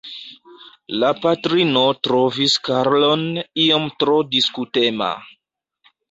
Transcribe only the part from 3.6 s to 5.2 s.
iom tro diskutema.